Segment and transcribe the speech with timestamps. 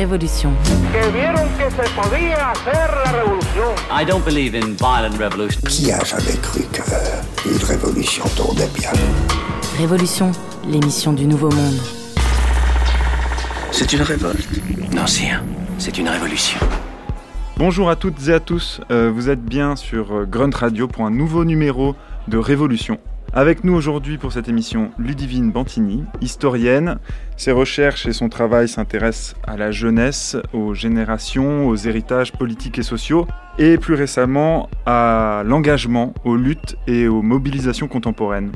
[0.00, 0.54] Révolution.
[3.92, 5.60] I don't believe in violent revolution.
[5.68, 8.92] Qui a jamais cru qu'une révolution tournait bien?
[9.76, 10.32] Révolution,
[10.66, 11.78] l'émission du Nouveau Monde.
[13.72, 14.48] C'est une révolte.
[14.94, 15.42] Non, sire,
[15.76, 16.58] c'est une révolution.
[17.58, 21.04] Bonjour à toutes et à tous, euh, vous êtes bien sur euh, Grunt Radio pour
[21.04, 21.94] un nouveau numéro
[22.26, 22.96] de Révolution.
[23.32, 26.98] Avec nous aujourd'hui pour cette émission Ludivine Bantini, historienne.
[27.36, 32.82] Ses recherches et son travail s'intéressent à la jeunesse, aux générations, aux héritages politiques et
[32.82, 38.50] sociaux, et plus récemment à l'engagement, aux luttes et aux mobilisations contemporaines.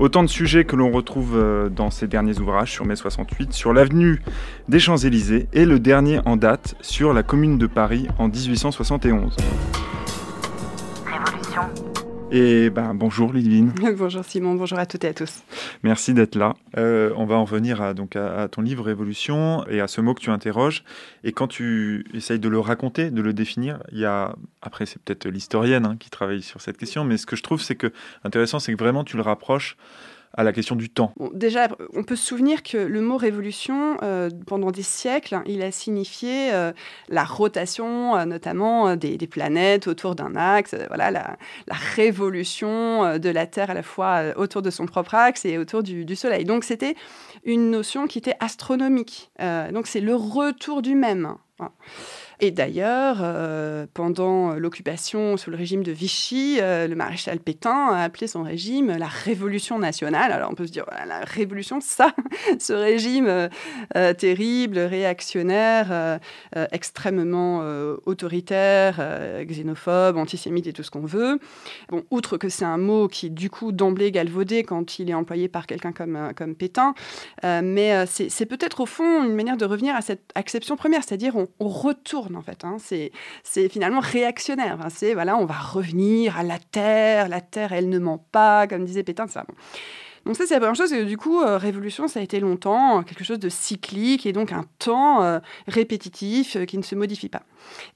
[0.00, 3.72] Autant de sujets que l'on retrouve euh, dans ses derniers ouvrages sur mai 68, sur
[3.72, 4.20] l'avenue
[4.68, 9.36] des Champs-Élysées et le dernier en date sur la commune de Paris en 1871.
[12.32, 13.72] Et ben bonjour Ludivine.
[13.96, 15.44] bonjour Simon, bonjour à toutes et à tous.
[15.84, 16.54] Merci d'être là.
[16.76, 20.00] Euh, on va en venir à, donc à, à, ton livre Révolution et à ce
[20.00, 20.82] mot que tu interroges.
[21.22, 25.00] Et quand tu essayes de le raconter, de le définir, il y a après c'est
[25.00, 27.92] peut-être l'historienne hein, qui travaille sur cette question, mais ce que je trouve c'est que
[28.24, 29.76] intéressant, c'est que vraiment tu le rapproches
[30.36, 31.12] à la question du temps.
[31.32, 35.70] Déjà, on peut se souvenir que le mot révolution, euh, pendant des siècles, il a
[35.70, 36.72] signifié euh,
[37.08, 41.36] la rotation, euh, notamment des, planètes autour d'un axe, voilà, la,
[41.94, 46.16] révolution de la Terre à la fois autour de son propre axe et autour du,
[46.16, 46.44] Soleil.
[46.44, 46.94] Donc c'était
[47.44, 49.30] une notion qui était astronomique.
[49.72, 51.34] donc c'est le retour du même.
[51.58, 51.72] Voilà.
[52.40, 58.02] Et d'ailleurs, euh, pendant l'occupation sous le régime de Vichy, euh, le maréchal Pétain a
[58.02, 60.32] appelé son régime la Révolution nationale.
[60.32, 62.12] Alors on peut se dire, la Révolution, ça,
[62.58, 63.48] ce régime
[63.96, 66.20] euh, terrible, réactionnaire,
[66.72, 67.60] extrêmement
[68.04, 69.00] autoritaire,
[69.44, 71.38] xénophobe, antisémite et tout ce qu'on veut.
[71.88, 75.48] Bon, outre que c'est un mot qui, du coup, d'emblée galvaudé quand il est employé
[75.48, 76.94] par quelqu'un comme, comme Pétain,
[77.42, 81.68] mais c'est peut-être au fond une manière de revenir à cette acception première, c'est-à-dire on
[81.68, 82.64] retourne en fait.
[82.64, 82.78] Hein.
[82.78, 84.78] C'est finalement réactionnaire.
[84.82, 84.88] Hein.
[84.90, 87.28] C'est voilà, on va revenir à la terre.
[87.28, 89.26] La terre, elle ne ment pas, comme disait Pétain.
[89.26, 89.44] Ça.
[90.26, 90.92] Donc ça, c'est la première chose.
[90.92, 94.50] Et du coup, euh, révolution, ça a été longtemps quelque chose de cyclique et donc
[94.50, 95.38] un temps euh,
[95.68, 97.42] répétitif euh, qui ne se modifie pas.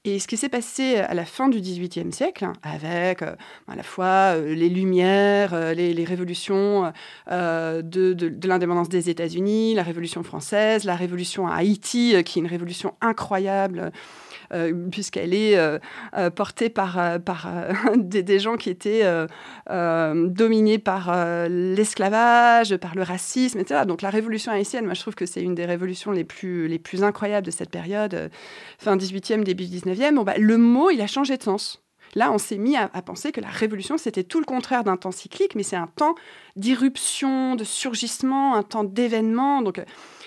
[0.05, 3.83] Et ce qui s'est passé à la fin du XVIIIe siècle, hein, avec à la
[3.83, 6.91] fois les Lumières, les, révolutions
[7.29, 12.47] de, de l'indépendance des États-Unis, la Révolution française, la Révolution à Haïti, qui est une
[12.47, 13.93] révolution incroyable.
[14.53, 15.79] Euh, puisqu'elle est euh,
[16.17, 17.47] euh, portée par, par
[17.95, 19.05] des, gens qui étaient
[19.69, 21.13] dominés par
[21.47, 23.81] l'esclavage, par le racisme, etc.
[23.85, 26.79] Donc la révolution haïtienne, moi je trouve que c'est une des révolutions les plus, les
[26.79, 28.29] plus incroyables de cette période,
[28.77, 30.15] fin 18e, début 19e.
[30.15, 31.81] Bon, bah, le mot, il a changé de sens.
[32.13, 34.97] Là, on s'est mis à, à, penser que la révolution, c'était tout le contraire d'un
[34.97, 36.15] temps cyclique, mais c'est un temps
[36.57, 39.61] d'irruption, de surgissement, un temps d'événement.
[39.61, 39.81] Donc,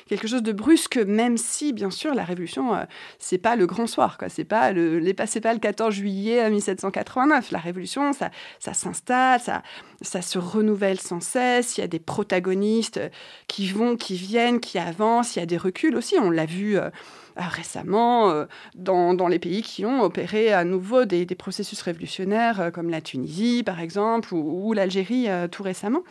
[0.07, 2.85] quelque chose de brusque, même si, bien sûr, la Révolution, euh,
[3.19, 4.29] c'est pas le grand soir, quoi.
[4.29, 7.51] C'est pas le, c'est pas le 14 juillet 1789.
[7.51, 9.63] La Révolution, ça, ça s'installe, ça,
[10.03, 11.79] ça se renouvelle sans cesse.
[11.79, 13.01] Il y a des protagonistes
[13.49, 15.37] qui vont, qui viennent, qui avancent.
[15.37, 16.17] Il y a des reculs aussi.
[16.21, 16.79] On l'a vu.
[16.79, 16.91] Euh,
[17.37, 22.61] récemment euh, dans, dans, les pays qui ont opéré à nouveau des, des processus révolutionnaires,
[22.61, 26.03] euh, comme la Tunisie par exemple, ou, l'Algérie euh, tout récemment.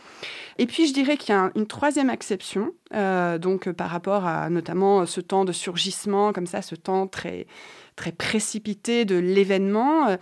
[0.58, 4.26] Et puis je dirais qu'il y a un, une troisième exception, euh, donc par rapport
[4.26, 7.46] à notamment ce temps de surgissement, comme ça, ce temps très
[7.96, 10.16] très précipité de l'événement, euh,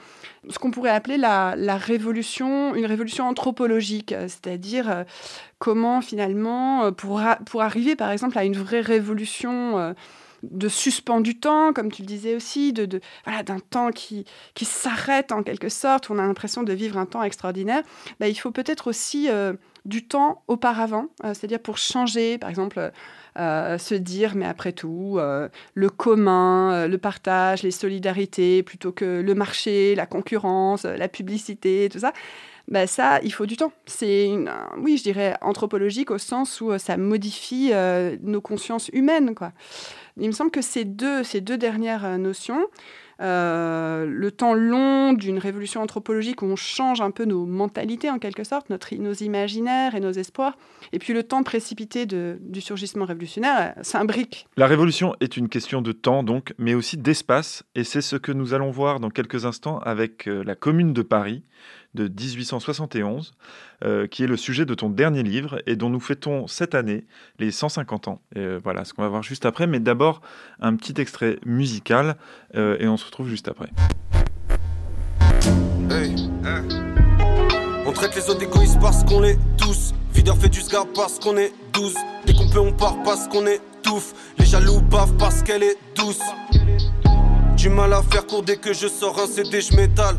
[0.51, 5.05] ce qu'on pourrait appeler la, la, révolution, une révolution anthropologique, c'est-à-dire euh,
[5.59, 9.95] comment finalement, pour, pour arriver par exemple à une vraie révolution
[10.43, 15.33] de suspendu temps, comme tu le disais aussi, de, voilà, d'un temps qui, qui s'arrête
[15.33, 17.83] en quelque sorte, on a l'impression de vivre un temps extraordinaire,
[18.19, 19.53] bah, il faut peut-être aussi euh,
[19.85, 22.93] du temps auparavant, euh, c'est-à-dire pour changer, par exemple,
[23.39, 25.19] euh, se dire, mais après tout,
[25.75, 32.01] le commun, le partage, les solidarités, plutôt que le marché, la concurrence, la publicité, tout
[32.01, 32.13] ça,
[32.69, 33.73] ben ça, il faut du temps.
[33.87, 34.31] C'est,
[34.79, 37.73] oui, je dirais anthropologique au sens où ça modifie
[38.23, 39.35] nos consciences humaines.
[39.35, 39.53] Quoi.
[40.19, 42.67] Il me semble que ces deux, ces deux dernières notions,
[43.23, 48.19] euh, le temps long d'une révolution anthropologique où on change un peu nos mentalités en
[48.19, 50.57] quelque sorte, notre, nos imaginaires et nos espoirs,
[50.93, 54.49] et puis le temps précipité de, du surgissement révolutionnaire, s'imbrique.
[54.57, 58.33] La révolution est une question de temps donc, mais aussi d'espace, et c'est ce que
[58.33, 61.45] nous allons voir dans quelques instants avec euh, la Commune de Paris
[61.95, 63.35] de 1871,
[63.85, 67.05] euh, qui est le sujet de ton dernier livre et dont nous fêtons cette année
[67.39, 68.21] les 150 ans.
[68.35, 70.23] Et euh, voilà ce qu'on va voir juste après, mais d'abord
[70.61, 72.17] un petit extrait musical
[72.55, 73.69] euh, et on se retrouve juste après.
[75.91, 76.15] Hey.
[77.85, 79.93] On traite les autres d'égoïstes parce qu'on est tous.
[80.15, 81.95] Videur fait du sgab parce qu'on est 12.
[82.27, 84.15] Dès qu'on peut, on part parce qu'on est étouffe.
[84.39, 86.21] Les jaloux bavent parce qu'elle est douce.
[87.57, 90.17] Du mal à faire court dès que je sors un CD, je m'étale.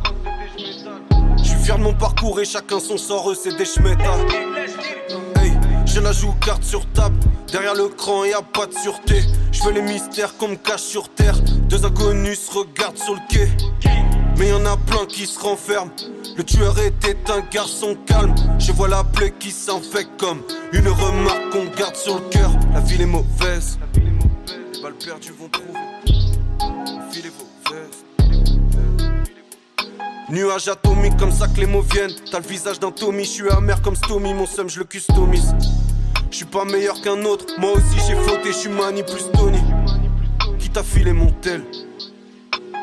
[1.64, 4.20] Fier de mon parcours et chacun son sort, eux c'est des schmétal.
[5.38, 5.54] Hey,
[5.86, 7.16] je la joue carte sur table.
[7.50, 9.22] Derrière le cran, y a pas de sûreté.
[9.54, 11.40] Je les mystères qu'on me cache sur terre.
[11.70, 13.48] Deux inconnus se regardent sur le quai.
[14.38, 15.92] Mais y en a plein qui se renferment.
[16.36, 18.36] Le tueur était un garçon calme.
[18.60, 20.42] Je vois la plaie qui s'infecte comme
[20.74, 22.52] une remarque qu'on garde sur le cœur.
[22.74, 23.80] La ville est mauvaise.
[23.96, 26.23] Les balles perdues vont trouver.
[30.34, 32.16] Nuage atomique comme ça que les mots viennent.
[32.32, 34.34] T'as le visage d'un Tommy, je suis amer comme Stomy.
[34.34, 35.54] Mon seum, je le customise.
[36.32, 37.46] Je suis pas meilleur qu'un autre.
[37.60, 39.60] Moi aussi j'ai flotté, je suis mani plus Tony.
[40.58, 41.64] Qui t'a filé mon tel?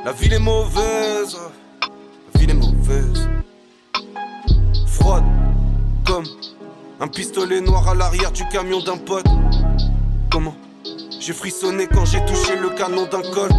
[0.05, 1.37] La ville est mauvaise.
[2.32, 3.29] La ville est mauvaise.
[4.87, 5.25] Froide
[6.06, 6.26] comme
[7.00, 9.26] un pistolet noir à l'arrière du camion d'un pote.
[10.31, 10.55] Comment?
[11.19, 13.56] J'ai frissonné quand j'ai touché le canon d'un colt.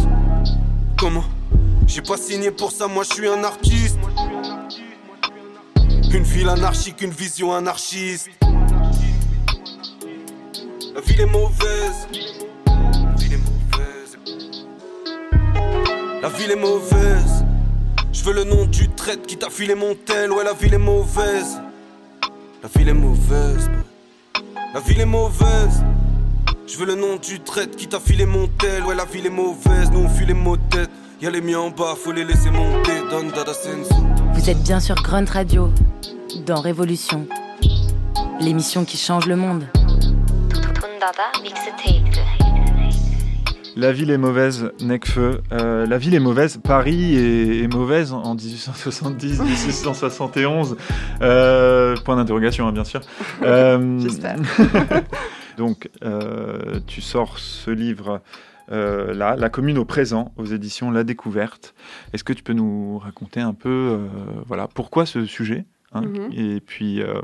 [0.96, 1.24] Comment?
[1.86, 3.98] J'ai pas signé pour ça, moi je suis un artiste.
[6.12, 8.28] Une ville anarchique, une vision anarchiste.
[10.94, 12.08] La ville est mauvaise.
[12.66, 14.18] La ville est mauvaise.
[16.22, 17.44] La ville est mauvaise.
[18.12, 20.32] Je veux le nom du traite qui t'a filé mon tel.
[20.32, 21.60] Ouais, la ville est mauvaise.
[22.62, 23.70] La ville est mauvaise.
[24.74, 25.82] La ville est mauvaise.
[26.66, 28.84] Je veux le nom du traite qui t'a filé mon tel.
[28.84, 29.90] Ouais, la ville est mauvaise.
[29.90, 30.56] Nous on fuit les mots.
[31.22, 32.90] Y'a les miens en bas, faut les laisser monter.
[33.08, 33.94] Don Dada Sensu.
[34.32, 35.70] Vous êtes bien sur Grunt Radio,
[36.44, 37.28] dans Révolution,
[38.40, 39.62] l'émission qui change le monde.
[43.76, 45.42] La ville est mauvaise, Necfeu.
[45.52, 46.58] Euh, la ville est mauvaise.
[46.60, 50.76] Paris est, est mauvaise en 1870, 1871.
[51.22, 53.00] Euh, point d'interrogation, hein, bien sûr.
[53.42, 54.34] Euh, J'espère.
[55.56, 58.20] donc, euh, tu sors ce livre.
[58.70, 61.74] Euh, là, La commune au présent, aux éditions La Découverte.
[62.12, 64.06] Est-ce que tu peux nous raconter un peu, euh,
[64.46, 66.30] voilà, pourquoi ce sujet hein, Mhm.
[66.32, 67.20] et, puis, euh,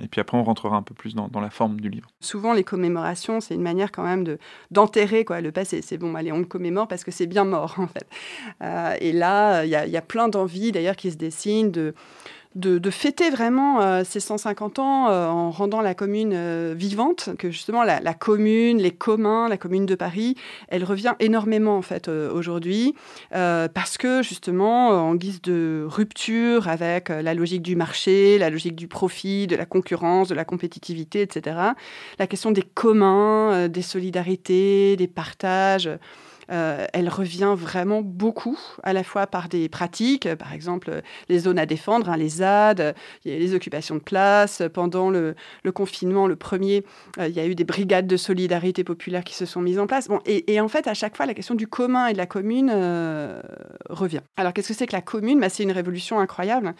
[0.00, 2.08] et puis après, on rentrera un peu plus dans, dans la forme du livre.
[2.20, 4.38] Souvent, les commémorations, c'est une manière quand même de
[4.70, 5.82] d'enterrer quoi le passé.
[5.82, 8.06] C'est bon, allez, on le commémore parce que c'est bien mort en fait.
[8.62, 11.70] Euh, et là, il y, a- il y a plein d'envies d'ailleurs qui se dessinent
[11.70, 11.94] de
[12.56, 17.50] de, fêter vraiment euh, ces 150 ans euh, en rendant la commune euh, vivante, que
[17.50, 20.36] justement la, la commune, les communs, la commune de Paris,
[20.68, 22.94] elle revient énormément en fait aujourd'hui,
[23.30, 28.88] parce que justement, en guise de rupture avec la logique du marché, la logique du
[28.88, 31.56] profit, de la concurrence, de la compétitivité, etc.,
[32.18, 35.90] la question des communs, des solidarités, des partages,
[36.50, 41.58] euh, elle revient vraiment beaucoup, à la fois par des pratiques, par exemple les zones
[41.58, 42.94] à défendre, hein, les ZAD,
[43.24, 44.62] les occupations de place.
[44.72, 45.34] Pendant le,
[45.74, 46.84] confinement, le premier,
[47.18, 49.86] euh, il y a eu des brigades de solidarité populaire qui se sont mises en
[49.86, 50.08] place.
[50.08, 52.70] Bon, et, en fait, à chaque fois, la question du commun et de la commune
[52.72, 53.40] euh,
[53.88, 54.20] revient.
[54.36, 55.40] Alors, qu'est-ce que c'est que la commune?
[55.40, 56.74] Bah, C'est une révolution incroyable.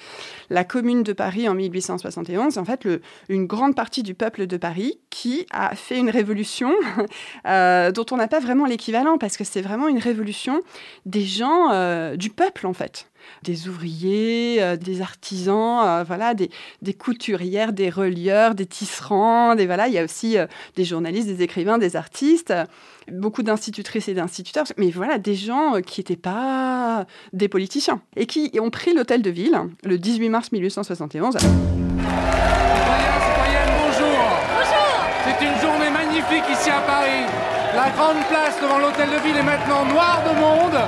[0.51, 2.89] La commune de Paris en 1871, c'est en fait
[3.29, 6.71] une grande partie du peuple de Paris qui a fait une révolution
[7.45, 10.63] dont on n'a pas vraiment l'équivalent parce que c'est vraiment une révolution
[11.05, 13.09] des gens euh, du peuple en fait.
[13.43, 16.49] Des ouvriers, euh, des artisans, euh, voilà, des,
[16.83, 19.89] des couturières, des relieurs, des tisserands, des voilà.
[19.89, 20.47] Il y a aussi euh,
[20.77, 22.65] des journalistes, des écrivains, des artistes, euh,
[23.11, 28.27] beaucoup d'institutrices et d'instituteurs, mais voilà, des gens euh, qui n'étaient pas des politiciens et
[28.27, 31.35] qui ont pris l'hôtel de ville le 18 mars 1871.
[31.35, 31.51] Citoyens,
[31.99, 34.19] citoyennes, bonjour.
[34.55, 34.87] Bonjour.
[35.25, 37.56] C'est une journée magnifique ici à Paris.
[37.77, 40.81] La grande place devant l'hôtel de ville est maintenant noire de monde.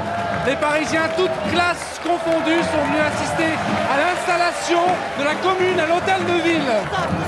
[0.47, 3.53] Les Parisiens, toutes classes confondues, sont venus assister
[3.93, 4.81] à l'installation
[5.21, 6.73] de la commune à l'hôtel de ville.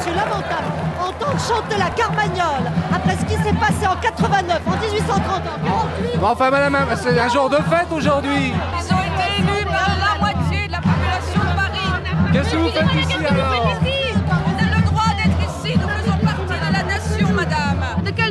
[0.00, 0.64] C'est lamentable.
[0.98, 5.68] Entendre chanter la Carmagnole après ce qui s'est passé en 89, en 1830, en
[6.08, 6.18] 48.
[6.18, 8.54] Bon, enfin, madame, c'est un jour de fête aujourd'hui.
[8.54, 12.32] Ils ont été élus par la moitié de la population de Paris.
[12.32, 13.89] Qu'est-ce que vous faites ici alors?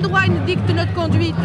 [0.10, 1.36] Droit nous dicte notre conduite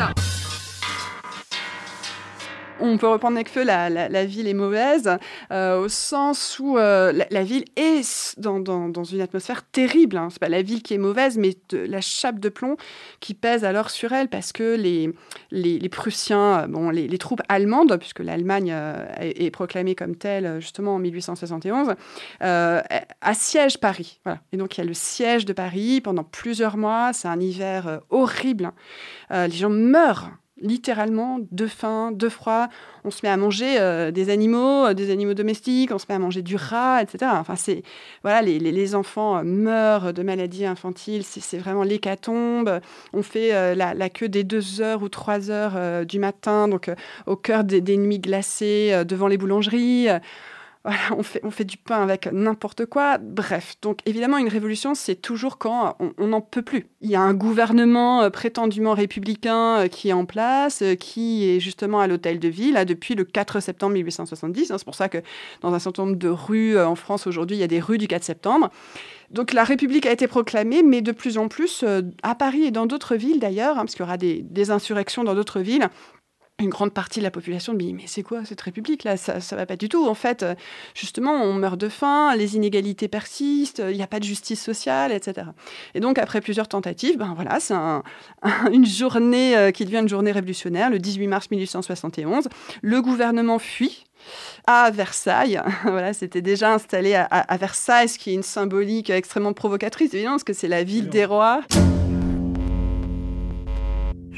[2.81, 5.11] On peut reprendre Necfeu, la, la, ville est mauvaise,
[5.52, 10.16] euh, au sens où euh, la, ville est dans, une atmosphère terrible.
[10.16, 10.28] Hein.
[10.31, 12.76] C'est pas la ville qui est mauvaise, mais la chape de plomb
[13.21, 18.21] qui pèse alors sur elle, parce que les, Prussiens, euh, bon, les, troupes allemandes, puisque
[18.21, 18.75] l'Allemagne
[19.21, 21.95] est, proclamée comme telle justement en 1871,
[22.43, 22.81] euh,
[23.21, 24.21] assiègent Paris.
[24.52, 27.12] Et donc il y a le siège de Paris pendant plusieurs mois.
[27.12, 28.73] C'est un hiver horrible.
[29.31, 30.31] Euh, les gens meurent
[30.64, 32.68] littéralement de faim, de froid.
[33.04, 36.14] On se met à manger euh, des animaux, euh, des animaux domestiques, on se met
[36.14, 37.30] à manger du rat, etc.
[37.35, 37.83] Enfin, c'est
[38.23, 42.80] voilà, les, les, enfants meurent de maladies infantiles, c'est vraiment l'hécatombe.
[43.12, 46.90] On fait la, queue des deux heures ou trois heures du matin, donc
[47.26, 50.09] au cœur des, des nuits glacées devant les boulangeries.
[51.17, 53.17] On fait, du pain avec n'importe quoi.
[53.17, 56.88] Bref, donc évidemment, une révolution, c'est toujours quand on n'en peut plus.
[57.00, 61.49] Il y a un gouvernement euh, prétendument républicain euh, qui est en place, euh, qui
[61.49, 64.71] est justement à l'hôtel de ville depuis le 4 septembre 1870.
[64.71, 64.79] Hein.
[64.79, 65.19] c'est pour ça que
[65.62, 68.07] dans un certain nombre de rues en France aujourd'hui, il y a des rues du
[68.07, 68.71] 4 septembre.
[69.31, 71.83] Donc la République a été proclamée, mais de plus en plus,
[72.23, 75.35] à Paris et dans d'autres villes d'ailleurs, hein, parce qu'il y aura des insurrections dans
[75.35, 75.88] d'autres villes,
[76.61, 79.16] une grande partie de la population me dit mais c'est quoi cette république là?
[79.16, 80.44] Ça ça va pas du tout en fait
[80.94, 85.11] justement on meurt de faim les inégalités persistent il n'y a pas de justice sociale
[85.11, 85.49] etc
[85.94, 87.75] et donc après plusieurs tentatives ben voilà c'est
[88.73, 92.49] une journée euh, qui devient une journée révolutionnaire le 18 mars 1871
[92.82, 94.04] le gouvernement fuit
[94.66, 95.61] à Versailles.
[95.82, 100.37] voilà, c'était déjà installé à, à, Versailles, ce qui est une symbolique extrêmement provocatrice, évidemment,
[100.37, 101.61] parce que c'est la ville des rois.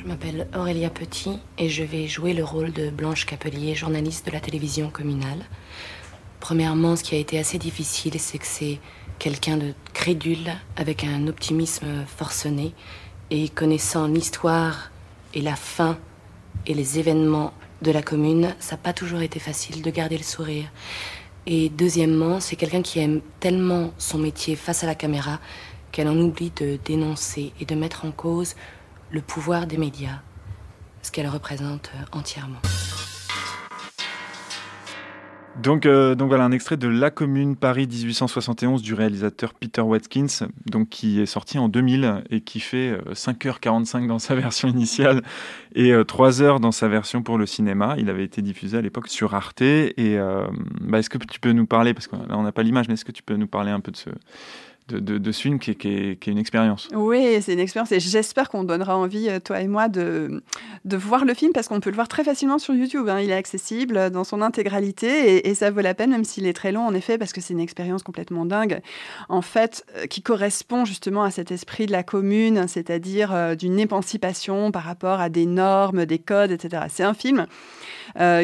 [0.07, 4.31] Je m'appelle Aurélia Petit et je vais jouer le rôle de Blanche Capelier, journaliste de
[4.31, 5.45] la télévision communale.
[6.39, 8.79] Premièrement, ce qui a été assez difficile, c'est que c'est
[9.19, 12.73] quelqu'un de crédule, avec un optimisme forcené,
[13.31, 14.93] et connaissant l'histoire
[15.35, 15.99] et la fin
[16.69, 20.23] et les événements de la commune, ça n'a pas toujours été facile de garder le
[20.23, 20.71] sourire.
[21.47, 25.41] Et deuxièmement, c'est quelqu'un qui aime tellement son métier face à la caméra
[25.91, 28.55] qu'elle en oublie de dénoncer et de mettre en cause
[29.11, 30.21] le pouvoir des médias,
[31.03, 32.61] ce qu'elle représente euh, entièrement.
[35.63, 40.49] Donc, euh, donc voilà un extrait de La Commune Paris 1871 du réalisateur Peter Watkins,
[40.67, 45.23] donc qui est sorti en 2000 et qui fait 5h45 euh, dans sa version initiale
[45.75, 47.95] et 3 heures dans sa version pour le cinéma.
[47.97, 49.63] Il avait été diffusé à l'époque sur Arte.
[49.63, 50.19] Et
[50.83, 53.13] bah, est-ce que tu peux nous parler, parce qu'on n'a pas l'image, mais est-ce que
[53.13, 54.11] tu peux nous parler un peu de ce,
[54.89, 56.89] de, de, ce film qui est, une expérience.
[56.95, 60.43] Oui, c'est une expérience et j'espère qu'on donnera envie, euh, toi et moi, de,
[60.85, 63.09] de voir le film parce qu'on peut le voir très facilement sur YouTube.
[63.09, 63.21] Hein.
[63.21, 66.71] Il est accessible dans son intégralité et, ça vaut la peine, même s'il est très
[66.71, 68.81] long, en effet, parce que c'est une expérience complètement dingue,
[69.29, 73.81] en fait, euh, qui correspond justement à cet esprit de la commune, c'est-à-dire euh, d'une
[73.81, 76.85] émancipation par rapport à des normes, des codes, etc.
[76.89, 77.47] C'est un film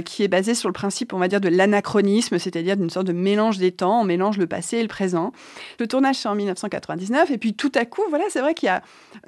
[0.04, 3.14] qui est basé sur le principe, on va dire, de l'anachronisme, c'est-à-dire d'une sorte de
[3.14, 5.32] mélange des temps, on mélange le passé et le présent.
[5.78, 7.30] Le tournage, en 1999.
[7.30, 8.68] Et puis tout à coup, voilà, c'est vrai qu'il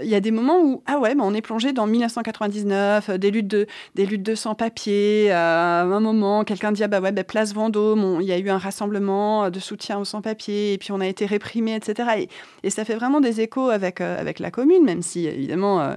[0.01, 3.31] y y a des moments où, ah ouais, on est plongé dans 1999, euh, des
[3.31, 5.33] luttes de, des luttes de sans-papiers.
[5.33, 8.39] Euh, à un moment, quelqu'un dit, ah bah ouais, bah, place Vendôme, il y a
[8.39, 12.29] eu un rassemblement de soutien aux sans-papiers, et puis on a été réprimé, etc.
[12.63, 15.95] Et, ça fait vraiment des échos avec, euh, avec la commune, même si, évidemment,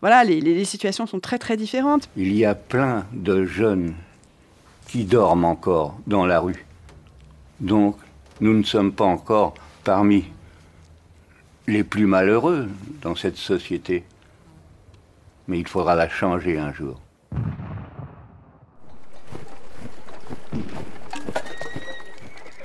[0.00, 2.08] voilà, les situations sont très, très différentes.
[2.16, 3.94] Il y a plein de jeunes
[4.86, 6.66] qui dorment encore dans la rue.
[7.60, 7.96] Donc,
[8.40, 10.24] nous ne sommes pas encore parmi
[11.70, 12.68] les plus malheureux
[13.02, 14.04] dans cette société.
[15.48, 17.00] Mais il faudra la changer un jour.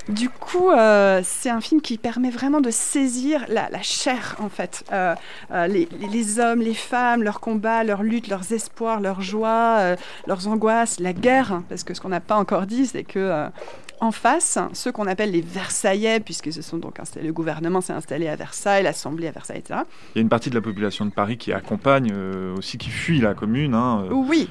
[0.08, 4.84] Du coup, euh, c'est un film qui permet vraiment de saisir la, chair, en fait.
[4.92, 5.16] Euh,
[5.50, 9.96] euh, les, hommes, les femmes, leurs combats, leurs luttes, leurs espoirs, leurs joies,
[10.28, 11.62] leurs angoisses, la guerre.
[11.68, 13.48] Parce que ce qu'on n'a pas encore dit, c'est que
[14.00, 17.92] en face, ceux qu'on appelle les Versaillais, puisque ce sont donc installés, le gouvernement s'est
[17.92, 19.80] installé à Versailles, l'Assemblée à Versailles, etc.
[20.14, 22.12] Il y a une partie de la population de Paris qui accompagne
[22.56, 23.74] aussi, qui fuit la commune.
[23.74, 24.48] Hein, oui,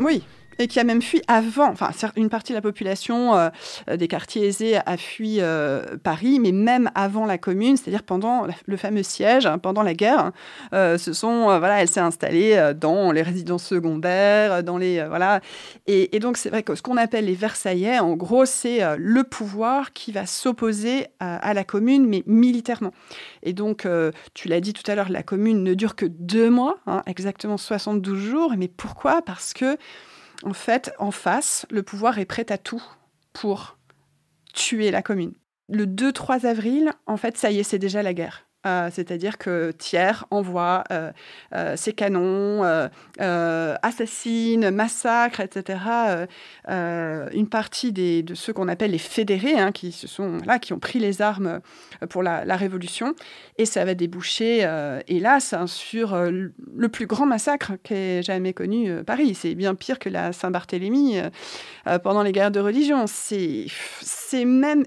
[0.00, 0.22] oui
[0.58, 1.68] et qui a même fui avant.
[1.68, 3.48] Enfin, une partie de la population euh,
[3.96, 8.76] des quartiers aisés a fui euh, Paris, mais même avant la Commune, c'est-à-dire pendant le
[8.76, 10.32] fameux siège, hein, pendant la guerre,
[10.72, 15.40] euh, sont voilà, elle s'est installée dans les résidences secondaires, dans les voilà.
[15.86, 19.24] Et, et donc c'est vrai que ce qu'on appelle les Versaillais, en gros, c'est le
[19.24, 22.92] pouvoir qui va s'opposer à, la Commune, mais militairement.
[23.42, 23.86] Et donc,
[24.34, 27.56] tu l'as dit tout à l'heure, la Commune ne dure que deux mois, hein, exactement
[27.56, 28.54] 72 jours.
[28.56, 29.22] Mais pourquoi?
[29.22, 29.76] Parce que
[30.44, 32.82] en fait, en face, le pouvoir est prêt à tout
[33.32, 33.78] pour
[34.54, 35.34] tuer la commune.
[35.68, 38.47] Le 2-3 avril, en fait, ça y est, c'est déjà la guerre.
[38.66, 41.12] Euh, c'est-à-dire que Thiers envoie euh,
[41.54, 42.64] euh, ses canons,
[43.18, 45.78] assassine, massacre, etc.
[46.68, 50.78] une partie de ceux qu'on appelle les fédérés, hein, qui, se sont, là, qui ont
[50.78, 51.60] pris les armes
[52.10, 53.14] pour la, Révolution,
[53.56, 54.68] et ça va déboucher,
[55.06, 59.36] hélas, sur le plus grand massacre qu'ait jamais connu Paris.
[59.36, 61.20] C'est bien pire que la Saint-Barthélemy
[62.02, 63.04] pendant les guerres de religion.
[63.06, 64.82] C'est même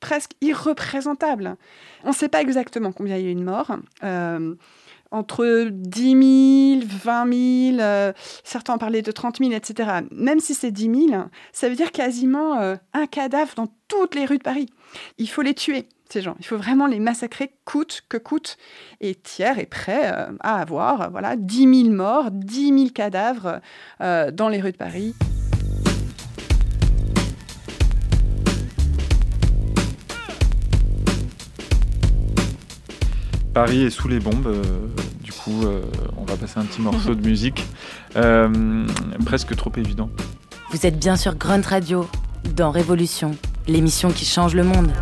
[0.00, 1.56] presque irreprésentable.
[2.04, 3.76] On ne sait pas exactement combien il y a eu de morts.
[4.02, 4.54] Euh,
[5.12, 8.12] entre 10 000, 20 000,
[8.44, 9.90] certains ont parlé de 30 000, etc.
[10.12, 14.38] Même si c'est 10 000, ça veut dire quasiment un cadavre dans toutes les rues
[14.38, 14.66] de Paris.
[15.18, 16.36] Il faut les tuer ces gens.
[16.38, 18.56] Il faut vraiment les massacrer coûte que coûte.
[19.00, 23.60] Et Thiers est prêt euh, à avoir voilà, 10 000 morts, 10 000 cadavres
[24.00, 25.14] euh, dans les rues de Paris.
[33.54, 34.46] Paris est sous les bombes.
[34.46, 34.62] Euh,
[35.22, 35.64] du coup,
[36.16, 37.64] on va passer un petit morceau de musique.
[39.24, 40.10] presque trop évident.
[40.72, 42.08] Vous êtes bien sur Grunt Radio,
[42.56, 43.32] dans Révolution,
[43.66, 44.92] l'émission qui change le monde.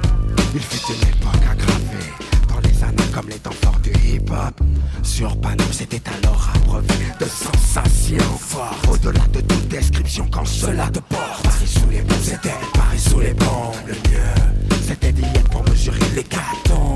[0.54, 2.12] Il fut une époque aggravée
[2.48, 4.60] dans les années comme les temps forts du hip-hop.
[5.02, 8.88] Sur panneau, c'était alors abreuvé de sensations fortes.
[8.90, 11.42] Au-delà de toute description, quand cela te porte.
[11.44, 13.74] Paris sous les bombes, c'était Paris sous les bombes.
[13.86, 16.94] Le mieux, c'était d'y être pour mesurer les cartons.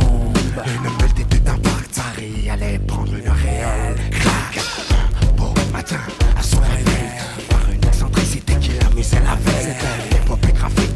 [0.66, 0.87] Une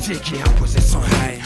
[0.06, 1.45] Take a out, possession é high.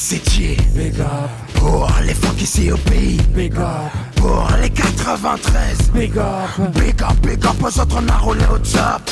[0.00, 3.18] le maté c'est Pour les fuck ici au pays.
[3.34, 3.92] Big up.
[4.16, 8.58] Pour les 93 Big up Big up, big up aux autres on a roulé au
[8.58, 9.02] top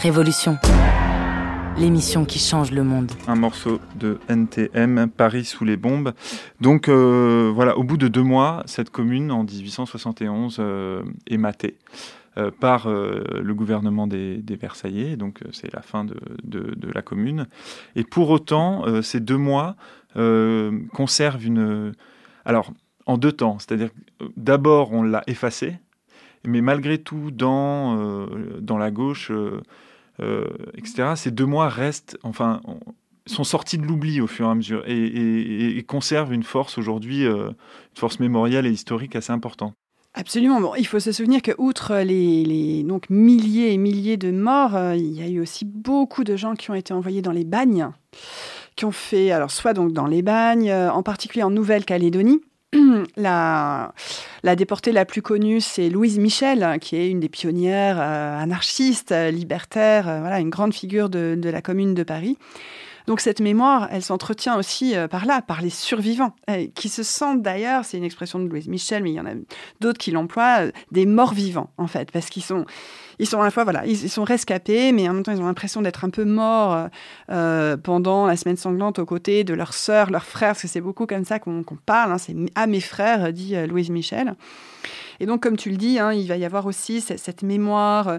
[0.00, 0.56] Révolution.
[1.80, 3.12] L'émission qui change le monde.
[3.28, 6.12] Un morceau de NTM, Paris sous les bombes.
[6.60, 11.76] Donc euh, voilà, au bout de deux mois, cette commune en 1871 euh, est matée.
[12.36, 16.14] Euh, par le gouvernement des, Versaillais, donc c'est la fin de,
[16.92, 17.46] la commune.
[17.94, 19.76] Et pour autant, ces deux mois
[20.92, 21.92] conservent une...
[22.44, 22.72] Alors,
[23.06, 23.90] en deux temps, c'est-à-dire
[24.36, 25.78] d'abord on l'a effacé,
[26.44, 28.26] mais malgré tout, dans,
[28.60, 29.32] dans la gauche,
[30.74, 32.60] etc., ces deux mois restent, enfin,
[33.26, 37.54] sont sortis de l'oubli au fur et à mesure et, conservent une force aujourd'hui, une
[37.94, 39.74] force mémorielle et historique assez importante.
[40.14, 40.60] Absolument.
[40.60, 44.96] Bon, il faut se souvenir que outre les, donc milliers et milliers de morts, euh,
[44.96, 47.90] il y a eu aussi beaucoup de gens qui ont été envoyés dans les bagnes,
[48.74, 52.40] qui ont fait alors soit donc dans les bagnes, euh, en particulier en Nouvelle-Calédonie.
[53.16, 53.92] La,
[54.56, 60.04] déportée la plus connue, c'est Louise Michel, qui est une des pionnières euh, anarchistes, libertaires,
[60.20, 62.36] voilà, une grande figure de la Commune de Paris.
[63.08, 67.02] Donc cette mémoire, elle s'entretient aussi euh, par là, par les survivants, euh, qui se
[67.02, 69.32] sentent d'ailleurs, c'est une expression de Louise Michel, mais il y en a
[69.80, 72.66] d'autres qui l'emploient, euh, des morts vivants en fait, parce qu'ils sont
[73.18, 75.46] ils sont à la fois voilà, ils, sont rescapés, mais en même temps ils ont
[75.46, 76.88] l'impression d'être un peu morts
[77.82, 81.06] pendant la semaine sanglante aux côtés de leurs sœurs, leurs frères, parce que c'est beaucoup
[81.06, 82.12] comme ça qu'on parle.
[82.12, 84.36] Hein, c'est à mes frères, dit Louise Michel.
[85.20, 88.18] Et donc comme tu le dis, hein, il va y avoir aussi cette mémoire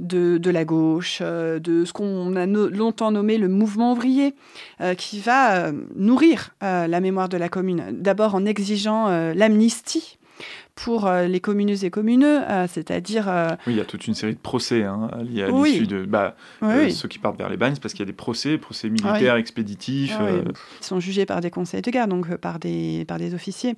[0.00, 4.34] de, la gauche, euh, de ce qu'on a longtemps nommé le mouvement ouvrier,
[4.80, 7.84] euh, qui va euh, nourrir la mémoire de la commune.
[7.92, 10.15] D'abord en exigeant l'amnistie
[10.76, 13.28] pour les communeux et communeux, c'est-à-dire...
[13.66, 16.36] Oui, il y a toute une série de procès hein, liés à l'issue de bah,
[16.60, 20.16] ceux qui partent vers les bagnes, parce qu'il y a des procès, procès militaires, expéditifs.
[20.80, 23.74] Ils sont jugés par des conseils de guerre, donc par, des, par des officiers.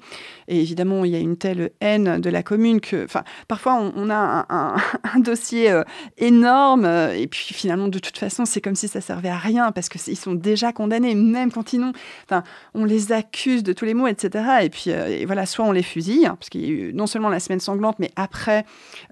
[0.48, 3.04] Et évidemment, il y a une telle haine de la commune que...
[3.04, 4.76] Enfin, parfois, on, a un,
[5.14, 5.80] un dossier
[6.18, 9.88] énorme, et puis finalement, de toute façon, c'est comme si ça servait à rien, parce
[9.88, 11.92] qu'ils sont déjà condamnés, même quand ils n'ont...
[12.24, 12.42] Enfin,
[12.74, 14.44] on les accuse de tous les mots, etc.
[14.62, 17.06] Et puis, et voilà, soit on les fusille, hein, parce qu'il y a eu non
[17.06, 18.64] seulement la semaine sanglante, mais après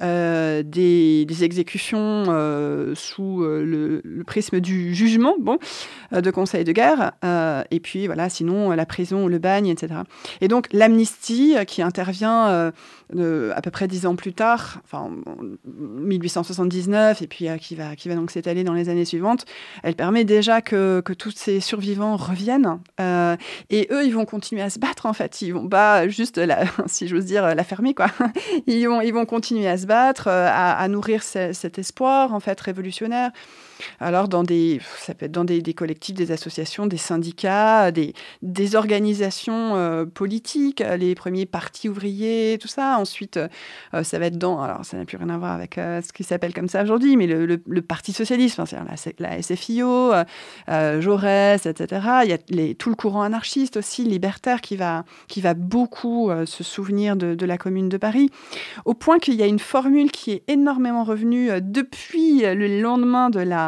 [0.02, 5.58] euh, des, exécutions euh, sous euh, le, prisme du jugement, bon,
[6.12, 7.12] de conseil de guerre,
[7.70, 10.00] et puis voilà, sinon la prison, le bagne, etc.
[10.40, 12.72] Et donc l'amnistie qui intervient
[13.12, 15.10] à peu près dix ans plus tard, enfin
[15.64, 19.44] 1879, et puis qui va qui va donc s'étaler dans les années suivantes,
[19.82, 24.70] elle permet déjà que, que tous ces survivants reviennent, et eux ils vont continuer à
[24.70, 28.08] se battre en fait, ils vont pas juste la, si j'ose dire la fermer quoi,
[28.66, 33.30] ils vont ils vont continuer à se battre, à, nourrir cet espoir en fait révolutionnaire.
[34.00, 38.76] Alors, dans des, ça peut être dans des, collectifs, des associations, des syndicats, des, des
[38.76, 42.98] organisations euh, politiques, les premiers partis ouvriers, tout ça.
[42.98, 46.00] Ensuite, euh, ça va être dans, alors ça n'a plus rien à voir avec euh,
[46.02, 48.84] ce qui s'appelle comme ça aujourd'hui, mais le, Parti socialiste, enfin,
[49.18, 50.12] la, la, SFIO,
[50.66, 52.06] Jaurès, etc.
[52.24, 56.30] Il y a les, tout le courant anarchiste aussi, libertaire, qui va, qui va beaucoup
[56.46, 58.30] se souvenir de, la Commune de Paris,
[58.84, 63.40] au point qu'il y a une formule qui est énormément revenue depuis le lendemain de
[63.40, 63.65] la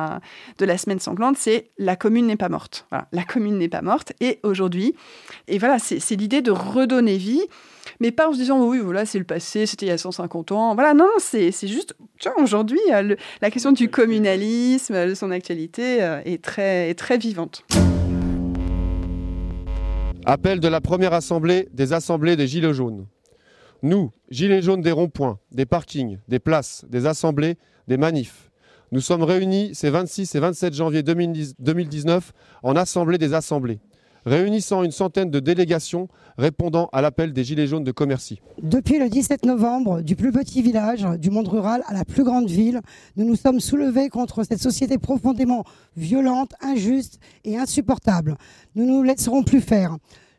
[0.59, 2.87] de la semaine sanglante, c'est la commune n'est pas morte.
[3.13, 4.13] la commune n'est pas morte.
[4.21, 4.95] Et aujourd'hui,
[5.47, 7.43] et voilà, c'est l'idée de redonner vie,
[8.01, 10.53] mais pas en se disant oui, voilà, c'est le passé, c'était il y a 150
[10.53, 10.75] ans.
[10.75, 11.95] Voilà, non, c'est juste,
[12.37, 17.65] aujourd'hui, euh, la question du communalisme, de son actualité euh, est très, est très vivante.
[20.25, 23.07] Appel de la première assemblée des assemblées des Gilets jaunes.
[23.83, 27.57] Nous, Gilets jaunes des ronds-points, des parkings, des places, des assemblées,
[27.87, 28.48] des manifs,
[28.91, 33.81] nous sommes réunis ces 26 et 27 janvier 2019 en Assemblée des Assemblées,
[34.25, 38.41] réunissant une centaine de délégations répondant à l'appel des Gilets jaunes de Commercy.
[38.63, 42.49] Depuis le 17 novembre, du plus petit village du monde rural à la plus grande
[42.49, 42.81] ville,
[43.17, 45.65] nous nous sommes soulevés contre cette société profondément
[45.97, 48.37] violente, injuste et insupportable.
[48.75, 49.97] Nous ne nous laisserons plus faire.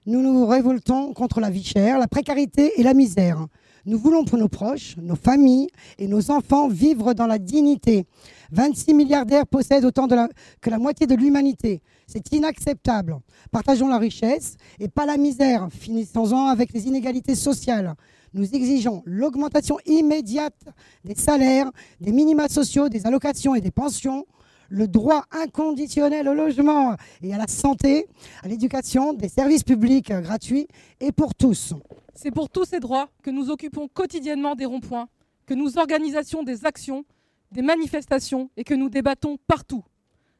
[0.07, 3.45] Nous nous révoltons contre la vie chère, la précarité et la misère.
[3.85, 8.05] Nous voulons pour nos proches, nos familles et nos enfants vivre dans la dignité.
[8.51, 11.81] 26 milliardaires possèdent autant que la moitié de l'humanité.
[12.07, 13.17] C'est inacceptable.
[13.51, 15.69] Partageons la richesse et pas la misère.
[15.71, 17.95] Finissons-en avec les inégalités sociales.
[18.33, 20.67] Nous exigeons l'augmentation immédiate
[21.03, 24.25] des salaires, des minima sociaux, des allocations et des pensions,
[24.69, 28.07] le droit inconditionnel au logement et à la santé,
[28.43, 30.67] à l'éducation, des services publics gratuits
[30.99, 31.73] et pour tous.
[32.13, 35.07] C'est pour tous ces droits que nous occupons quotidiennement des ronds-points,
[35.45, 37.05] que nous organisons des actions,
[37.51, 39.83] des manifestations et que nous débattons partout.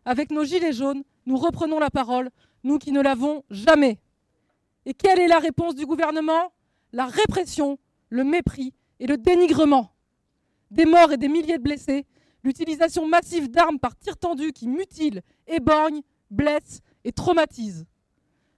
[0.06, 2.30] Avec nos gilets jaunes, nous reprenons la parole,
[2.64, 4.00] nous qui ne l'avons jamais.
[4.86, 6.52] Et quelle est la réponse du gouvernement?
[6.94, 7.78] La répression,
[8.10, 9.92] le mépris et le dénigrement.
[10.72, 12.06] Des morts et des milliers de blessés,
[12.44, 17.86] l'utilisation massive d'armes par tir tendu qui mutilent, éborgnent, blessent et traumatisent.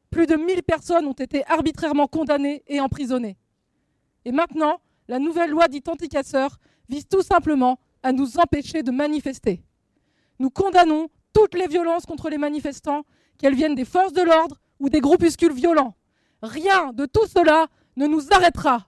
[0.10, 3.38] Plus de 1000 personnes ont été arbitrairement condamnées et emprisonnées.
[4.26, 6.58] Et maintenant, la nouvelle loi dite anticasseur
[6.90, 9.64] vise tout simplement à nous empêcher de manifester.
[10.40, 13.04] Nous condamnons toutes les violences contre les manifestants,
[13.38, 15.96] qu'elles viennent des forces de l'ordre ou des groupuscules violents.
[16.42, 18.88] Rien de tout cela ne nous arrêtera.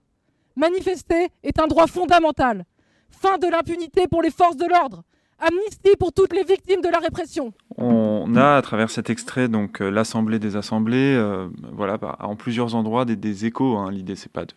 [0.55, 2.65] Manifester est un droit fondamental.
[3.13, 5.03] Fin de l'impunité pour les forces de l'ordre.
[5.39, 7.53] Amnistie pour toutes les victimes de la répression.
[7.77, 12.35] On a à travers cet extrait donc euh, l'Assemblée des assemblées, euh, voilà, bah, en
[12.35, 13.77] plusieurs endroits des, échos.
[13.77, 13.91] Hein.
[13.91, 14.53] L'idée c'est pas de,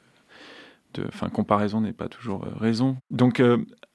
[0.95, 2.99] de, enfin comparaison n'est pas toujours euh, raison.
[3.11, 3.43] Donc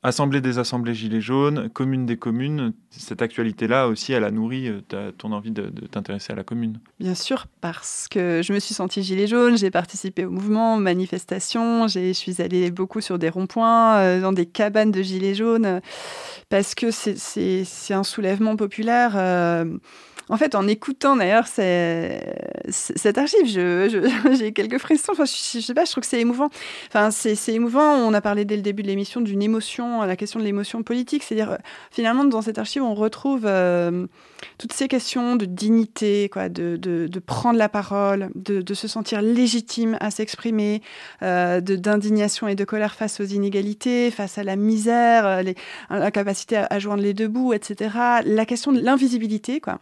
[0.03, 5.11] Assemblée des assemblées Gilets jaunes, commune des communes, cette actualité-là aussi, elle a nourri euh,
[5.15, 6.79] ton envie de, t'intéresser à la commune.
[6.99, 10.79] Bien sûr, parce que je me suis sentie Gilet jaune, j'ai participé au mouvement, aux
[10.79, 15.81] manifestations, je suis allée beaucoup sur des ronds-points, euh, dans des cabanes de Gilets jaunes,
[16.49, 19.13] parce que c'est un soulèvement populaire.
[19.15, 19.65] Euh,
[20.31, 23.45] en fait, en écoutant d'ailleurs cette archive,
[24.39, 25.11] j'ai quelques frissons.
[25.11, 26.49] Enfin, je, je, sais pas, je trouve que c'est émouvant.
[26.87, 27.95] Enfin, c'est émouvant.
[27.95, 31.23] On a parlé dès le début de l'émission d'une émotion, la question de l'émotion politique.
[31.23, 31.57] C'est-à-dire,
[31.91, 34.07] finalement, dans cette archive, on retrouve euh,
[34.57, 39.21] toutes ces questions de dignité, quoi, de, de, prendre la parole, de, de, se sentir
[39.21, 40.81] légitime à s'exprimer,
[41.21, 45.55] euh, d'indignation et de colère face aux inégalités, face à la misère, euh, les,
[45.89, 47.95] la capacité à, joindre les deux bouts, etc.
[48.25, 49.79] La question de l'invisibilité, quoi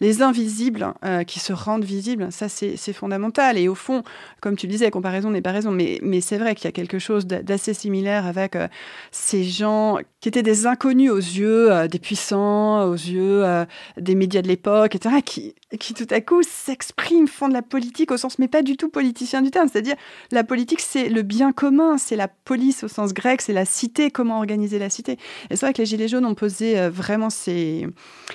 [0.00, 3.58] les invisibles euh, qui se rendent visibles, ça c'est fondamental.
[3.58, 4.02] Et au fond,
[4.40, 6.98] comme tu disais, comparaison n'est pas raison, mais, mais c'est vrai qu'il y a quelque
[6.98, 8.68] chose d'assez similaire avec euh,
[9.10, 13.64] ces gens qui étaient des inconnus aux yeux euh, des puissants, aux yeux euh,
[13.96, 18.10] des médias de l'époque, etc., qui, qui tout à coup s'expriment, font de la politique
[18.10, 19.68] au sens, mais pas du tout politicien du terme.
[19.70, 19.96] C'est-à-dire,
[20.32, 24.10] la politique, c'est le bien commun, c'est la police au sens grec, c'est la cité,
[24.10, 25.12] comment organiser la cité.
[25.50, 27.86] Et c'est vrai que les Gilets jaunes ont posé vraiment ces,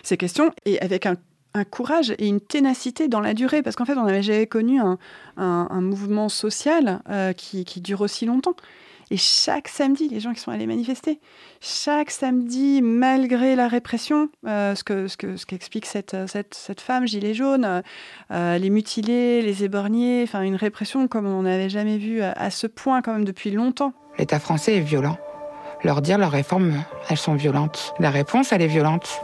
[0.04, 1.16] ces questions, et avec un
[1.58, 4.80] un courage et une ténacité dans la durée, parce qu'en fait, on n'avait jamais connu
[4.80, 4.98] un,
[5.82, 8.56] mouvement social euh, qui, dure aussi longtemps.
[9.10, 11.20] Et chaque samedi, les gens qui sont allés manifester,
[11.62, 17.08] chaque samedi, malgré la répression, euh, ce que ce que ce qu'explique cette, cette, femme
[17.08, 17.84] gilet jaune,
[18.32, 22.68] euh, les mutilés, les éborgnés, enfin une répression comme on n'avait jamais vu à, ce
[22.68, 23.94] point quand même depuis longtemps.
[24.18, 25.18] L'État français est violent.
[25.84, 27.94] Leur dire leurs réformes, elles sont violentes.
[28.00, 29.22] La réponse, elle est violente.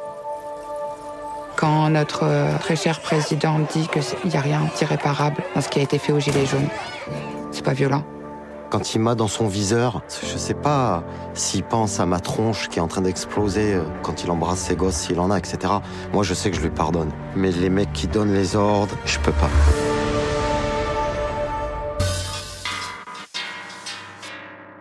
[1.58, 5.80] Quand notre euh, très cher président dit qu'il n'y a rien d'irréparable dans ce qui
[5.80, 6.70] a été fait aux Gilets jaunes,
[7.52, 8.04] c'est pas violent.
[8.74, 11.04] Quand il m'a dans son viseur, je sais pas
[11.36, 14.76] s'il pense à ma tronche qui est en train d'exploser euh, quand il embrasse ses
[14.76, 15.76] gosses, s'il en a, etc.
[16.12, 17.12] Moi, je sais que je lui pardonne.
[17.36, 19.52] Mais les mecs qui donnent les ordres, je peux pas.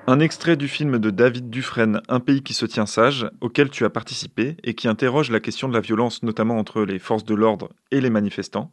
[0.07, 3.85] Un extrait du film de David Dufresne, Un pays qui se tient sage, auquel tu
[3.85, 7.35] as participé et qui interroge la question de la violence notamment entre les forces de
[7.35, 8.73] l'ordre et les manifestants.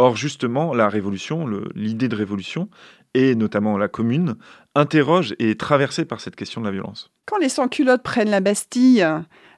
[0.00, 2.68] Or justement, la révolution, l'idée de révolution,
[3.14, 4.36] et notamment la commune,
[4.74, 7.10] interroge et est traversée par cette question de la violence.
[7.26, 9.06] Quand les sans-culottes prennent la Bastille,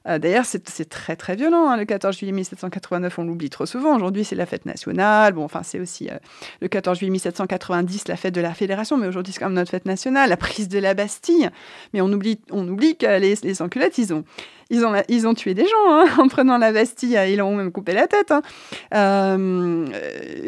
[0.07, 1.69] euh, d'ailleurs, c'est très très violent.
[1.69, 3.95] Hein, le 14 juillet 1789, on l'oublie trop souvent.
[3.95, 5.33] Aujourd'hui, c'est la fête nationale.
[5.33, 6.17] Bon, enfin, c'est aussi euh,
[6.61, 9.71] le 14 juillet 1790, la fête de la Fédération, mais aujourd'hui, c'est quand même notre
[9.71, 11.49] fête nationale, la prise de la Bastille.
[11.93, 13.61] Mais on oublie, on oublie que les, les
[13.97, 14.23] ils ont,
[14.69, 17.17] ils ont, ils ont tué des gens hein, en prenant la Bastille.
[17.27, 18.31] Ils ont même coupé la tête.
[18.31, 18.41] Hein.
[18.95, 19.85] Euh,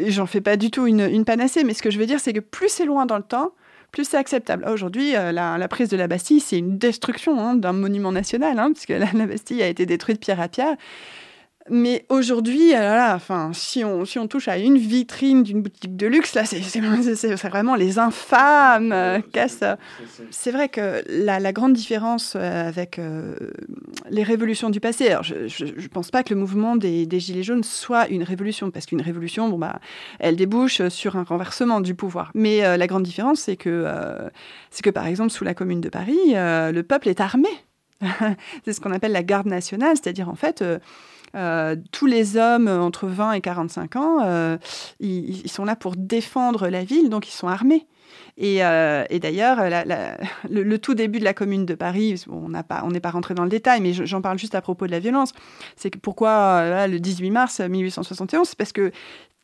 [0.08, 2.40] J'en fais pas du tout une panacée, mais ce que je veux dire, c'est que
[2.40, 3.52] plus c'est loin dans le temps,
[3.94, 4.66] plus c'est acceptable.
[4.68, 8.72] Aujourd'hui, euh, la, prise de la Bastille, c'est une destruction hein, d'un monument national, hein,
[8.72, 10.76] puisque la, la, Bastille a été détruite pierre à pierre.
[11.70, 16.06] Mais aujourd'hui, euh, enfin, si on, si on touche à une vitrine d'une boutique de
[16.06, 16.60] luxe, là, c'est
[17.30, 19.20] vraiment les infâmes euh,
[20.30, 23.00] C'est vrai que la, la, grande différence euh, avec
[24.10, 27.42] les révolutions du passé, alors je ne pense pas que le mouvement des, des, Gilets
[27.42, 29.80] jaunes soit une révolution, parce qu'une révolution, bon, bah,
[30.18, 32.30] elle débouche sur un renversement du pouvoir.
[32.34, 33.86] Mais la grande différence, c'est que,
[34.70, 37.48] c'est que, par exemple, sous la Commune de Paris, le peuple est armé.
[38.64, 40.62] c'est ce qu'on appelle la garde nationale, c'est-à-dire en fait
[41.34, 44.56] euh, tous les hommes entre 20 et 45 ans, euh,
[45.00, 47.86] ils, sont là pour défendre la ville, donc ils sont armés.
[48.36, 49.58] Et, euh, d'ailleurs,
[50.48, 52.62] le, tout début de la Commune de Paris, on n'est
[53.00, 55.32] pas, rentré dans le détail, mais j'en parle juste à propos de la violence.
[55.76, 58.92] C'est que pourquoi le 18 mars 1871 C'est parce que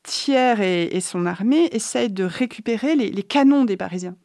[0.03, 0.61] Thiers
[0.95, 4.17] et, son armée essayent de récupérer les, canons des Parisiens.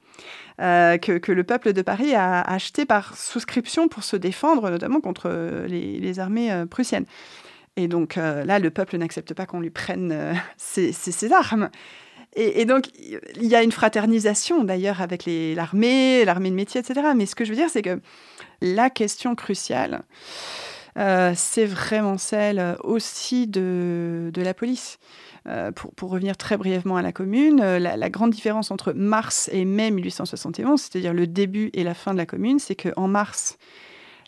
[0.60, 6.19] que, le peuple de Paris a acheté par souscription pour se défendre, notamment contre les
[6.19, 7.06] armées prussiennes.
[7.77, 11.69] Et donc euh, là, le peuple n'accepte pas qu'on lui prenne euh, ses, armes.
[12.38, 16.99] Et, donc, il y a une fraternisation d'ailleurs avec l'armée, l'armée de métier, etc.
[17.15, 18.01] Mais ce que je veux dire, c'est que
[18.59, 20.01] la question cruciale,
[20.97, 24.97] euh, c'est vraiment celle aussi de, la police.
[25.95, 29.89] pour, revenir très brièvement à la commune, la, la, grande différence entre mars et mai
[29.91, 33.57] 1871, c'est-à-dire le début et la fin de la commune, c'est qu'en mars,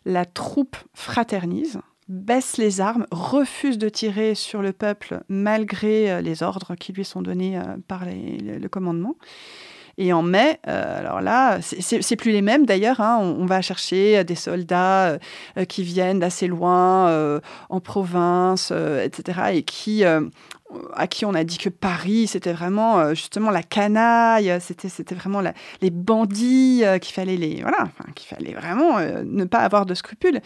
[0.06, 1.78] la troupe fraternise,
[2.08, 7.04] baisse les armes, refuse de tirer sur le peuple malgré euh, les ordres qui lui
[7.04, 9.16] sont donnés euh, par le commandement.
[9.98, 13.00] Et en mai, euh, alors là, c'est plus les mêmes d'ailleurs.
[13.00, 13.18] Hein.
[13.20, 15.18] on, va chercher des soldats
[15.68, 20.04] qui viennent d'assez loin, en province, etc., et qui
[20.94, 25.42] à qui on a dit que Paris, c'était vraiment euh, justement la canaille, c'était vraiment
[25.80, 29.94] les bandits, euh, qu'il fallait les voilà, qu'il fallait vraiment euh, ne pas avoir de
[29.94, 30.40] scrupules.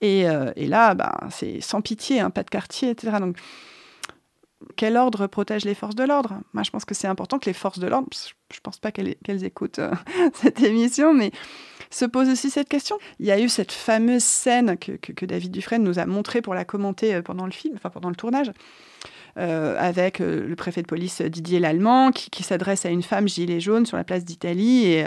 [0.00, 0.24] Et,
[0.56, 3.18] là, bah, c'est sans pitié, hein, pas de quartier, etc.
[3.20, 3.36] Donc,
[4.76, 7.52] quel ordre protège les forces de l'ordre Moi, je pense que c'est important que les
[7.52, 8.08] forces de l'ordre,
[8.52, 9.80] je pense pas qu'elles écoutent
[10.34, 11.30] cette émission, mais
[11.90, 12.96] se pose aussi cette question.
[13.20, 16.54] Il y a eu cette fameuse scène que, que, David Dufresne nous a montrée pour
[16.54, 18.50] la commenter pendant le film, enfin pendant le tournage
[19.38, 23.60] euh, avec euh, le préfet de police Didier Lallemand, qui, s'adresse à une femme gilet
[23.60, 24.86] jaune sur la place d'Italie.
[24.86, 25.06] Et,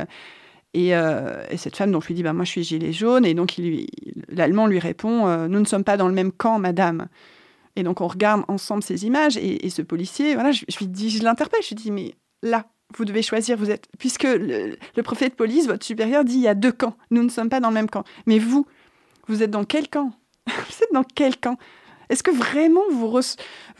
[0.96, 3.26] euh, et, cette femme donc lui dit bah, Moi, je suis gilet jaune.
[3.26, 3.56] Et donc,
[4.30, 7.08] l'Allemand lui répond Nous ne sommes pas dans le même camp, madame.
[7.75, 9.38] Et donc, on regarde ensemble ces images.
[9.38, 11.61] Et, ce policier, voilà, je, lui dis Je l'interpelle.
[11.61, 12.65] Je lui dis Mais là,
[12.97, 16.41] vous devez choisir, vous êtes, puisque le, le, préfet de police, votre supérieur, dit il
[16.41, 18.03] y a deux camps, nous ne sommes pas dans le même camp.
[18.25, 18.65] Mais vous,
[19.27, 20.11] vous êtes dans quel camp?
[20.47, 21.57] Vous êtes dans quel camp?
[22.09, 23.19] Est-ce que vraiment vous,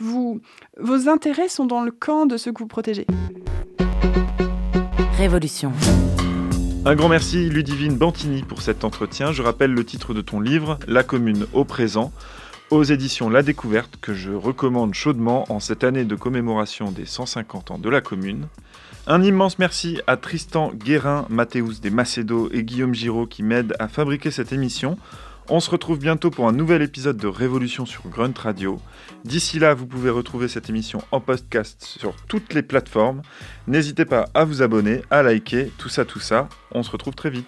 [0.00, 0.40] vous,
[0.80, 3.06] vos intérêts sont dans le camp de ceux que vous protégez?
[5.16, 5.72] Révolution.
[6.84, 9.32] Un grand merci Ludivine Bantini pour cet entretien.
[9.32, 12.12] Je rappelle le titre de ton livre, La commune au présent,
[12.70, 17.70] aux éditions La Découverte, que je recommande chaudement en cette année de commémoration des 150
[17.70, 18.48] ans de la commune.
[19.06, 23.86] Un immense merci à Tristan Guérin, Mathéus des Macedo et Guillaume Giraud qui m'aident à
[23.86, 24.98] fabriquer cette émission.
[25.48, 28.80] On se retrouve bientôt pour un nouvel épisode de Révolution sur Grunt Radio.
[29.24, 33.22] D'ici là, vous pouvez retrouver cette émission en podcast sur toutes les plateformes.
[33.68, 36.48] N'hésitez pas à vous abonner, à liker, tout ça, tout ça.
[36.72, 37.46] On se retrouve très vite.